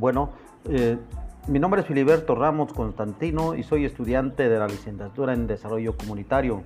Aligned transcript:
Bueno, 0.00 0.30
eh, 0.64 0.96
mi 1.46 1.58
nombre 1.58 1.82
es 1.82 1.86
Filiberto 1.86 2.34
Ramos 2.34 2.72
Constantino 2.72 3.54
y 3.54 3.62
soy 3.62 3.84
estudiante 3.84 4.48
de 4.48 4.58
la 4.58 4.66
licenciatura 4.66 5.34
en 5.34 5.46
Desarrollo 5.46 5.94
Comunitario. 5.94 6.62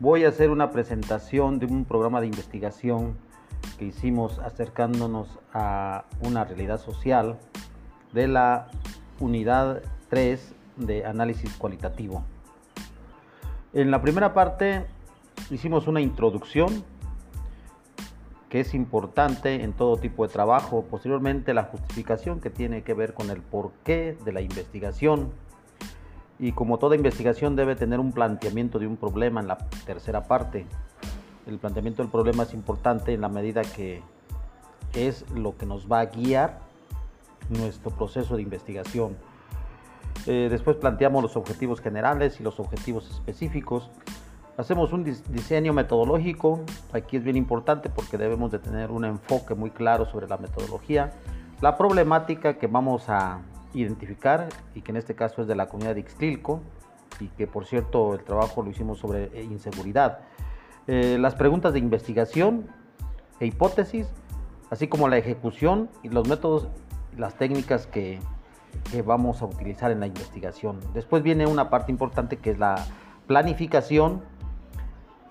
Voy 0.00 0.24
a 0.24 0.30
hacer 0.30 0.50
una 0.50 0.72
presentación 0.72 1.60
de 1.60 1.66
un 1.66 1.84
programa 1.84 2.20
de 2.20 2.26
investigación 2.26 3.16
que 3.78 3.84
hicimos 3.84 4.40
acercándonos 4.40 5.38
a 5.54 6.06
una 6.20 6.42
realidad 6.42 6.80
social 6.80 7.38
de 8.12 8.26
la 8.26 8.66
unidad 9.20 9.80
3 10.08 10.54
de 10.78 11.06
análisis 11.06 11.54
cualitativo. 11.56 12.24
En 13.72 13.92
la 13.92 14.02
primera 14.02 14.34
parte 14.34 14.84
hicimos 15.48 15.86
una 15.86 16.00
introducción 16.00 16.82
que 18.52 18.60
es 18.60 18.74
importante 18.74 19.64
en 19.64 19.72
todo 19.72 19.96
tipo 19.96 20.26
de 20.26 20.30
trabajo. 20.30 20.84
Posteriormente 20.90 21.54
la 21.54 21.64
justificación 21.64 22.38
que 22.38 22.50
tiene 22.50 22.82
que 22.82 22.92
ver 22.92 23.14
con 23.14 23.30
el 23.30 23.40
porqué 23.40 24.14
de 24.26 24.30
la 24.30 24.42
investigación. 24.42 25.32
Y 26.38 26.52
como 26.52 26.78
toda 26.78 26.94
investigación 26.94 27.56
debe 27.56 27.76
tener 27.76 27.98
un 27.98 28.12
planteamiento 28.12 28.78
de 28.78 28.86
un 28.86 28.98
problema 28.98 29.40
en 29.40 29.48
la 29.48 29.56
tercera 29.86 30.24
parte. 30.24 30.66
El 31.46 31.56
planteamiento 31.56 32.02
del 32.02 32.12
problema 32.12 32.42
es 32.42 32.52
importante 32.52 33.14
en 33.14 33.22
la 33.22 33.30
medida 33.30 33.62
que 33.62 34.02
es 34.92 35.24
lo 35.30 35.56
que 35.56 35.64
nos 35.64 35.90
va 35.90 36.00
a 36.00 36.04
guiar 36.04 36.58
nuestro 37.48 37.90
proceso 37.90 38.36
de 38.36 38.42
investigación. 38.42 39.16
Eh, 40.26 40.48
después 40.50 40.76
planteamos 40.76 41.22
los 41.22 41.38
objetivos 41.38 41.80
generales 41.80 42.38
y 42.38 42.42
los 42.42 42.60
objetivos 42.60 43.10
específicos 43.12 43.88
Hacemos 44.58 44.92
un 44.92 45.02
diseño 45.02 45.72
metodológico, 45.72 46.60
aquí 46.92 47.16
es 47.16 47.24
bien 47.24 47.36
importante 47.36 47.88
porque 47.88 48.18
debemos 48.18 48.52
de 48.52 48.58
tener 48.58 48.90
un 48.90 49.06
enfoque 49.06 49.54
muy 49.54 49.70
claro 49.70 50.04
sobre 50.04 50.28
la 50.28 50.36
metodología, 50.36 51.14
la 51.62 51.78
problemática 51.78 52.58
que 52.58 52.66
vamos 52.66 53.08
a 53.08 53.40
identificar 53.72 54.50
y 54.74 54.82
que 54.82 54.90
en 54.90 54.98
este 54.98 55.14
caso 55.14 55.40
es 55.40 55.48
de 55.48 55.54
la 55.54 55.68
comunidad 55.68 55.94
de 55.94 56.00
Ixtlilco 56.00 56.60
y 57.18 57.28
que 57.28 57.46
por 57.46 57.64
cierto 57.64 58.12
el 58.12 58.24
trabajo 58.24 58.62
lo 58.62 58.68
hicimos 58.68 58.98
sobre 58.98 59.30
eh, 59.32 59.42
inseguridad. 59.42 60.18
Eh, 60.86 61.16
las 61.18 61.34
preguntas 61.34 61.72
de 61.72 61.78
investigación 61.78 62.66
e 63.40 63.46
hipótesis, 63.46 64.06
así 64.68 64.86
como 64.86 65.08
la 65.08 65.16
ejecución 65.16 65.88
y 66.02 66.10
los 66.10 66.28
métodos 66.28 66.68
y 67.16 67.20
las 67.20 67.36
técnicas 67.36 67.86
que 67.86 68.20
vamos 69.06 69.40
a 69.40 69.46
utilizar 69.46 69.90
en 69.90 70.00
la 70.00 70.06
investigación. 70.06 70.78
Después 70.92 71.22
viene 71.22 71.46
una 71.46 71.70
parte 71.70 71.90
importante 71.90 72.36
que 72.36 72.50
es 72.50 72.58
la 72.58 72.84
planificación 73.26 74.22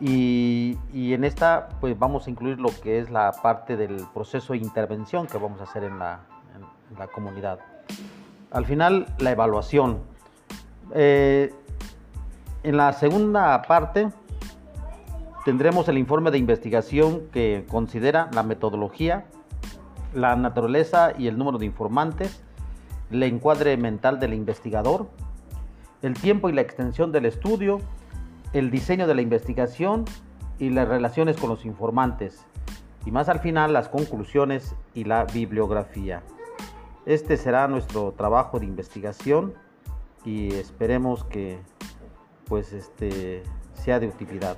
y, 0.02 0.77
en 1.13 1.23
esta 1.23 1.69
pues 1.80 1.97
vamos 1.97 2.25
a 2.25 2.31
incluir 2.31 2.59
lo 2.59 2.69
que 2.81 2.99
es 2.99 3.11
la 3.11 3.31
parte 3.44 3.77
del 3.77 4.03
proceso 4.13 4.53
de 4.53 4.59
intervención 4.59 5.27
que 5.27 5.38
vamos 5.38 5.61
a 5.61 5.63
hacer 5.66 5.83
en 5.83 5.99
la, 5.99 6.21
comunidad. 7.13 7.59
Al 8.52 8.66
final, 8.66 9.05
la 9.19 9.31
evaluación. 9.31 9.99
Eh, 10.94 11.53
en 12.63 12.77
la 12.77 12.91
segunda 12.94 13.61
parte 13.61 14.09
tendremos 15.45 15.88
el 15.88 15.97
informe 15.97 16.31
de 16.31 16.38
investigación 16.38 17.22
que 17.31 17.66
considera 17.69 18.29
la 18.33 18.44
metodología, 18.44 19.25
la 20.13 20.35
naturaleza 20.35 21.13
y 21.17 21.27
el 21.27 21.38
número 21.38 21.57
de 21.57 21.66
informantes, 21.66 22.44
el 23.09 23.23
encuadre 23.23 23.77
mental 23.77 24.19
del 24.19 24.33
investigador, 24.33 25.07
el 26.02 26.13
tiempo 26.16 26.49
y 26.49 26.53
la 26.53 26.61
extensión 26.61 27.11
del 27.11 27.25
estudio, 27.25 27.79
el 28.53 28.71
diseño 28.71 29.07
de 29.07 29.16
la 29.16 29.21
investigación 29.21 30.05
y 30.59 30.69
las 30.69 30.88
relaciones 30.88 31.38
con 31.38 31.49
los 31.49 31.66
informantes. 31.66 32.45
Y 33.05 33.11
más 33.11 33.30
al 33.30 33.39
final 33.39 33.73
las 33.73 33.89
conclusiones 33.89 34.75
y 34.94 35.05
la 35.05 35.25
bibliografía. 35.25 36.21
Este 37.05 37.38
será 37.38 37.67
nuestro 37.67 38.11
trabajo 38.11 38.59
de 38.59 38.66
investigación 38.66 39.53
y 40.23 40.53
esperemos 40.53 41.23
que 41.23 41.59
pues 42.47 42.73
este 42.73 43.44
sea 43.73 44.00
de 44.00 44.07
utilidad. 44.07 44.57